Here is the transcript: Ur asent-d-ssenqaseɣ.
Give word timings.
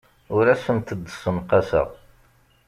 Ur 0.35 0.45
asent-d-ssenqaseɣ. 0.53 1.87